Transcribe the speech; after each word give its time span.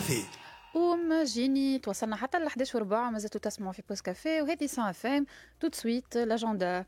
كافي 0.00 0.22
قوم 0.74 1.22
جيني 1.22 1.78
توصلنا 1.78 2.16
حتى 2.16 2.38
ل 2.38 2.46
11 2.46 2.78
وربع 2.78 3.10
ما 3.10 3.18
زلتوا 3.18 3.40
تسمعوا 3.40 3.72
في 3.72 3.82
بوست 3.88 4.04
كافيه 4.04 4.42
وهذه 4.42 4.66
سان 4.66 4.84
اف 4.84 5.06
ام 5.06 5.26
تو 5.60 5.68
سويت 5.72 6.16
لاجندا 6.16 6.84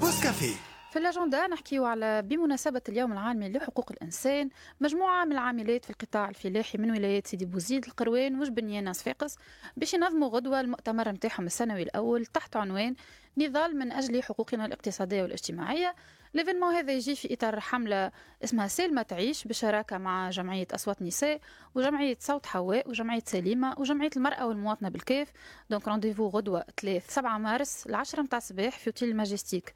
بوست 0.00 0.22
كافي 0.22 0.54
في 0.93 0.99
الاجندا 0.99 1.47
نحكيو 1.47 1.85
على 1.85 2.21
بمناسبة 2.21 2.81
اليوم 2.89 3.13
العالمي 3.13 3.49
لحقوق 3.49 3.91
الإنسان 3.91 4.49
مجموعة 4.81 5.25
من 5.25 5.31
العاملات 5.31 5.85
في 5.85 5.89
القطاع 5.89 6.29
الفلاحي 6.29 6.77
من 6.77 6.91
ولايات 6.91 7.27
سيدي 7.27 7.45
بوزيد 7.45 7.85
القروان 7.85 8.39
وجبنيانة 8.39 8.91
صفاقس 8.91 9.37
باش 9.77 9.93
ينظموا 9.93 10.27
غدوة 10.27 10.61
المؤتمر 10.61 11.09
نتاعهم 11.09 11.45
السنوي 11.45 11.83
الأول 11.83 12.25
تحت 12.25 12.55
عنوان 12.55 12.95
نضال 13.37 13.79
من 13.79 13.91
أجل 13.91 14.23
حقوقنا 14.23 14.65
الاقتصادية 14.65 15.21
والاجتماعية. 15.23 15.95
l'événement 16.33 16.73
هذا 16.73 16.91
يجي 16.91 17.15
في 17.15 17.33
إطار 17.33 17.59
حملة 17.59 18.11
اسمها 18.43 18.67
سلمى 18.67 19.03
تعيش 19.03 19.47
بشراكة 19.47 19.97
مع 19.97 20.29
جمعية 20.29 20.67
أصوات 20.71 21.01
نساء 21.01 21.39
وجمعية 21.75 22.17
صوت 22.19 22.45
حواء 22.45 22.89
وجمعية 22.89 23.23
سليمة 23.25 23.75
وجمعية 23.77 24.09
المرأة 24.17 24.47
والمواطنة 24.47 24.89
بالكاف. 24.89 25.31
donc 25.69 25.87
rendez-vous 25.87 26.27
غدوة 26.27 26.65
3 26.81 27.01
7 27.07 27.37
مارس 27.37 27.85
العشرة 27.87 28.21
متاع 28.21 28.37
الصباح 28.37 28.79
في 28.79 28.87
أوتيل 28.87 29.09
الماجستيك 29.09 29.73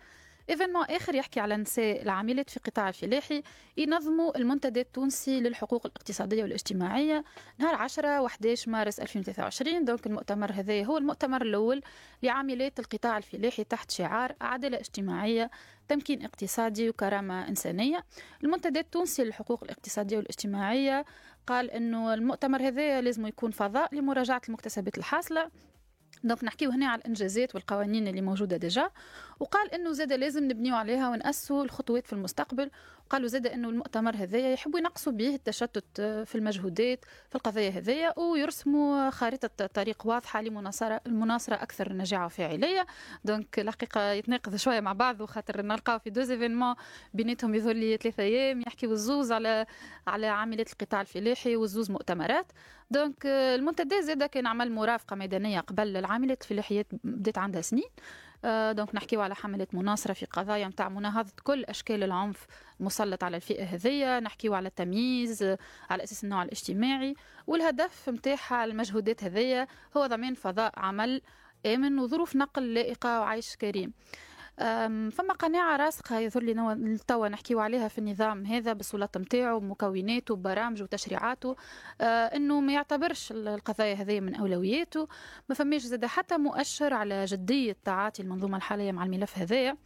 événement 0.49 0.85
آخر 0.85 1.15
يحكي 1.15 1.39
على 1.39 1.55
النساء 1.55 2.01
العاملات 2.01 2.49
في 2.49 2.59
قطاع 2.59 2.89
الفلاحي 2.89 3.43
ينظموا 3.77 4.37
المنتدى 4.37 4.81
التونسي 4.81 5.39
للحقوق 5.39 5.85
الاقتصادية 5.85 6.43
والاجتماعية 6.43 7.23
نهار 7.57 7.75
10 7.75 8.27
و11 8.27 8.67
مارس 8.67 8.99
2023 8.99 9.85
donc 9.85 10.07
المؤتمر 10.07 10.51
هذا 10.51 10.83
هو 10.83 10.97
المؤتمر 10.97 11.41
الأول 11.41 11.81
لعاملات 12.23 12.79
القطاع 12.79 13.17
الفلاحي 13.17 13.63
تحت 13.63 13.91
شعار 13.91 14.35
عدالة 14.41 14.79
اجتماعية 14.79 15.51
تمكين 15.87 16.25
اقتصادي 16.25 16.89
وكرامة 16.89 17.47
إنسانية. 17.47 18.03
المنتدى 18.43 18.79
التونسي 18.79 19.23
للحقوق 19.23 19.63
الاقتصادية 19.63 20.17
والاجتماعية 20.17 21.05
قال 21.47 21.71
إنه 21.71 22.13
المؤتمر 22.13 22.67
هذا 22.67 23.01
لازم 23.01 23.27
يكون 23.27 23.51
فضاء 23.51 23.95
لمراجعة 23.95 24.41
المكتسبات 24.47 24.97
الحاصلة. 24.97 25.51
donc 26.23 26.43
نحكيو 26.43 26.71
هنا 26.71 26.87
على 26.87 26.99
الإنجازات 27.01 27.55
والقوانين 27.55 28.07
اللي 28.07 28.21
موجودة 28.21 28.57
déjà. 28.57 28.89
وقال 29.39 29.73
إنه 29.73 29.91
زاد 29.91 30.13
لازم 30.13 30.43
نبنيو 30.43 30.75
عليها 30.75 31.09
ونأسسوا 31.09 31.63
الخطوات 31.63 32.07
في 32.07 32.13
المستقبل. 32.13 32.69
وقالوا 33.07 33.27
زاد 33.27 33.47
إنه 33.47 33.69
المؤتمر 33.69 34.15
هذايا 34.15 34.53
يحبوا 34.53 34.79
ينقصوا 34.79 35.11
به 35.11 35.35
التشتت 35.35 36.01
في 36.01 36.35
المجهودات 36.35 37.05
في 37.29 37.35
القضايا 37.35 37.69
هذيا 37.69 38.19
ويرسموا 38.19 39.09
خارطه 39.09 39.67
طريق 39.67 40.07
واضحة 40.07 40.41
لمناصرة 40.41 41.01
المناصرة 41.07 41.55
أكثر 41.55 41.93
نجاعه 41.93 42.25
وفاعلية. 42.25 42.85
donc 43.25 43.59
الحقيقة 43.59 44.11
يتناقض 44.11 44.55
شوية 44.55 44.79
مع 44.79 44.93
بعض 44.93 45.21
وخاطر 45.21 45.61
نلقاو 45.61 45.99
في 45.99 46.09
deux 46.09 46.31
événements 46.31 46.75
بيناتهم 47.13 47.55
يظهر 47.55 47.73
لي 47.73 47.97
ثلاثة 47.97 48.23
أيام 48.23 48.61
يحكيوا 48.61 48.93
الزوز 48.93 49.31
على 49.31 49.65
على 50.07 50.27
عاملات 50.27 50.71
القطاع 50.71 51.01
الفلاحي 51.01 51.55
والزوز 51.55 51.91
مؤتمرات. 51.91 52.51
donc 52.91 53.25
المنتدى 53.25 54.01
زاد 54.01 54.23
كان 54.23 54.47
عمل 54.47 54.71
مرافقة 54.71 55.15
ميدانية 55.15 55.59
قبل 55.59 55.97
العاملات 55.97 56.41
الفلاحيات 56.41 56.87
بدات 57.03 57.37
عندها 57.37 57.61
سنين. 57.61 57.83
آه، 57.83 58.26
donc 58.45 58.95
نحكيو 58.95 59.21
على 59.21 59.35
حملة 59.35 59.67
مناصرة 59.73 60.13
في 60.13 60.25
قضايا 60.25 60.67
متاع 60.67 60.89
مناهضة 60.89 61.31
كل 61.43 61.63
أشكال 61.63 62.03
العنف 62.03 62.47
المسلط 62.79 63.23
على 63.23 63.37
الفئة 63.37 63.63
هذية 63.63 64.19
نحكيو 64.19 64.53
على 64.53 64.67
التمييز 64.67 65.43
على 65.89 66.03
أساس 66.03 66.23
النوع 66.23 66.43
الاجتماعي 66.43 67.15
والهدف 67.47 68.09
متاعها 68.09 68.65
المجهودات 68.65 69.23
هذية 69.23 69.67
هو 69.97 70.05
ضمان 70.05 70.33
فضاء 70.33 70.79
عمل 70.79 71.21
آمن 71.65 71.99
وظروف 71.99 72.35
نقل 72.35 72.73
لائقة 72.73 73.21
وعيش 73.21 73.55
كريم. 73.55 73.93
فما 75.09 75.33
قناعة 75.39 75.77
راسخة 75.77 76.19
يظهر 76.19 76.43
لي 76.43 76.97
توا 77.07 77.27
نحكيو 77.27 77.59
عليها 77.59 77.87
في 77.87 77.97
النظام 77.97 78.45
هذا 78.45 78.73
بالسلطة 78.73 79.19
نتاعو 79.19 79.59
بمكوناته 79.59 80.35
ببرامجه 80.35 80.83
وتشريعاته 80.83 81.55
آه، 82.01 82.25
إنه 82.25 82.59
ما 82.59 82.73
يعتبرش 82.73 83.31
القضايا 83.31 83.95
هذه 83.95 84.19
من 84.19 84.35
أولوياته. 84.35 85.07
ما 85.49 85.55
فماش 85.55 85.81
زاد 85.81 86.05
حتى 86.05 86.37
مؤشر 86.37 86.93
على 86.93 87.25
جدية 87.25 87.77
تعاطي 87.85 88.21
المنظومة 88.21 88.57
الحالية 88.57 88.91
مع 88.91 89.03
الملف 89.03 89.37
هذايا. 89.37 89.77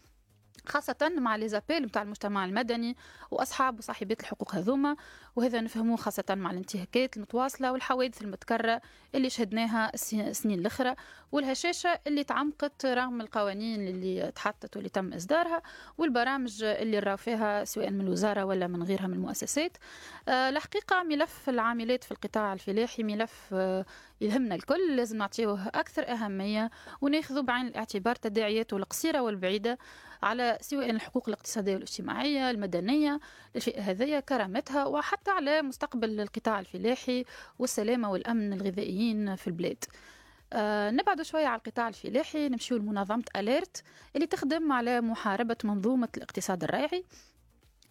خاصة 0.67 1.11
مع 1.17 1.35
ليزابيل 1.35 1.83
نتاع 1.83 2.01
المجتمع 2.01 2.45
المدني 2.45 2.97
وأصحاب 3.31 3.79
وصاحبات 3.79 4.19
الحقوق 4.19 4.55
هذوما 4.55 4.95
وهذا 5.35 5.61
نفهموه 5.61 5.97
خاصة 5.97 6.23
مع 6.29 6.51
الانتهاكات 6.51 7.17
المتواصلة 7.17 7.71
والحوادث 7.71 8.21
المتكررة 8.21 8.81
اللي 9.15 9.29
شهدناها 9.29 9.91
السنين 10.13 10.59
الأخرى 10.59 10.95
والهشاشة 11.31 11.99
اللي 12.07 12.23
تعمقت 12.23 12.85
رغم 12.85 13.21
القوانين 13.21 13.87
اللي 13.87 14.31
تحطت 14.31 14.75
واللي 14.75 14.89
تم 14.89 15.13
إصدارها 15.13 15.61
والبرامج 15.97 16.63
اللي 16.63 16.99
راو 16.99 17.17
فيها 17.17 17.63
سواء 17.63 17.89
من 17.89 18.01
الوزارة 18.01 18.43
ولا 18.45 18.67
من 18.67 18.83
غيرها 18.83 19.07
من 19.07 19.13
المؤسسات. 19.13 19.77
آه 20.27 20.49
الحقيقة 20.49 21.03
ملف 21.03 21.49
العاملات 21.49 22.03
في 22.03 22.11
القطاع 22.11 22.53
الفلاحي 22.53 23.03
ملف 23.03 23.49
آه 23.53 23.85
يهمنا 24.21 24.55
الكل 24.55 24.95
لازم 24.95 25.17
نعطيه 25.17 25.67
أكثر 25.67 26.11
أهمية 26.11 26.71
وناخذ 27.01 27.41
بعين 27.43 27.67
الاعتبار 27.67 28.15
تداعياته 28.15 28.77
القصيرة 28.77 29.21
والبعيدة. 29.21 29.77
على 30.23 30.57
سواء 30.61 30.89
الحقوق 30.89 31.29
الاقتصادية 31.29 31.73
والاجتماعية 31.73 32.51
المدنية 32.51 33.19
للفئة 33.55 33.81
هذه 33.81 34.19
كرامتها 34.19 34.85
وحتى 34.85 35.31
على 35.31 35.61
مستقبل 35.61 36.19
القطاع 36.19 36.59
الفلاحي 36.59 37.25
والسلامة 37.59 38.11
والأمن 38.11 38.53
الغذائيين 38.53 39.35
في 39.35 39.47
البلاد. 39.47 39.83
آه 40.53 40.91
نبعد 40.91 41.21
شوية 41.21 41.45
على 41.47 41.61
القطاع 41.65 41.87
الفلاحي 41.87 42.49
نمشيو 42.49 42.77
لمنظمة 42.77 43.23
Alert 43.35 43.83
اللي 44.15 44.27
تخدم 44.27 44.71
على 44.71 45.01
محاربة 45.01 45.57
منظومة 45.63 46.09
الاقتصاد 46.17 46.63
الريعي 46.63 47.05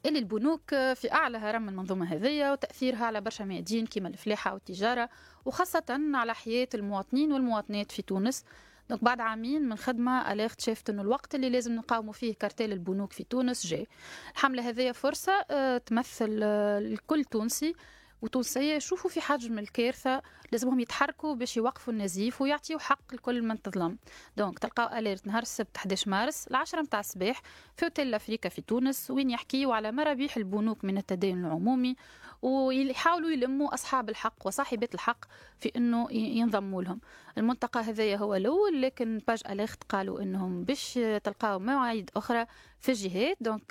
اللي 0.06 0.18
البنوك 0.18 0.70
في 0.70 1.12
أعلى 1.12 1.38
هرم 1.38 1.62
من 1.62 1.68
المنظومة 1.68 2.06
هذية 2.06 2.52
وتأثيرها 2.52 3.06
على 3.06 3.20
برشا 3.20 3.42
ميادين 3.42 3.86
كما 3.86 4.08
الفلاحة 4.08 4.54
والتجارة 4.54 5.08
وخاصة 5.44 6.00
على 6.14 6.34
حياة 6.34 6.68
المواطنين 6.74 7.32
والمواطنات 7.32 7.92
في 7.92 8.02
تونس. 8.02 8.44
donc 8.91 9.04
بعد 9.04 9.20
عامين 9.20 9.68
من 9.68 9.76
خدمة 9.76 10.32
Alert 10.32 10.60
شافت 10.60 10.90
أنه 10.90 11.02
الوقت 11.02 11.34
اللي 11.34 11.50
لازم 11.50 11.72
نقاوموا 11.72 12.12
فيه 12.12 12.34
كارتيل 12.34 12.72
البنوك 12.72 13.12
في 13.12 13.24
تونس 13.24 13.66
جاي. 13.66 13.86
الحملة 14.32 14.68
هذه 14.68 14.92
فرصة 14.92 15.32
آه، 15.50 15.78
تمثل 15.78 16.40
آه، 16.42 16.78
الكل 16.78 17.24
تونسي 17.24 17.74
وتونسية 18.22 18.75
يشوفوا 18.75 19.10
في 19.10 19.20
حجم 19.20 19.58
الكارثة 19.58 20.22
لازمهم 20.53 20.81
يتحركوا 20.81 21.34
باش 21.34 21.56
يوقفوا 21.56 21.92
النزيف 21.92 22.42
ويعطيوا 22.42 22.81
حق 22.81 23.14
لكل 23.14 23.42
من 23.42 23.62
تظلم. 23.62 23.98
donc 24.36 24.58
تلقاو 24.58 24.98
Alert 24.98 25.26
نهار 25.26 25.42
السبت 25.42 25.76
11 25.76 26.10
مارس 26.10 26.47
العشرة 26.47 26.80
متاع 26.80 27.00
الصباح 27.00 27.42
في 27.76 27.84
أوتيل 27.84 28.14
افريكا 28.14 28.48
في 28.48 28.60
تونس 28.62 29.10
وين 29.10 29.30
يحكيوا 29.30 29.75
على 29.75 29.92
مرابيح 29.92 30.36
البنوك 30.36 30.84
من 30.84 30.98
التدين 30.98 31.44
العمومي 31.44 31.97
ويحاولوا 32.42 33.30
يلموا 33.30 33.75
أصحاب 33.75 34.09
الحق 34.09 34.47
وصاحبات 34.47 34.94
الحق 34.94 35.25
في 35.59 35.72
إنه 35.76 36.12
ينضموا 36.12 36.82
لهم. 36.82 37.00
الملتقى 37.38 37.80
هذايا 37.80 38.16
هو 38.16 38.34
الأول 38.34 38.82
لكن 38.82 39.20
page 39.28 39.42
Alert 39.50 39.84
قالوا 39.84 40.22
إنهم 40.22 40.64
باش 40.64 40.98
تلقاو 41.25 41.59
مواعيد 41.59 42.10
أخرى 42.16 42.47
في 42.80 42.88
الجهات 42.88 43.36
دونك 43.41 43.66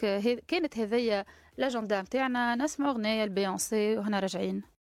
كانت 0.48 0.78
هذيا 0.78 1.26
الاجندا 1.60 2.02
نتاعنا 2.02 2.56
نسمع 2.56 2.90
أغنية 2.90 3.24
البيونسي 3.24 3.98
وهنا 3.98 4.20
راجعين. 4.20 4.64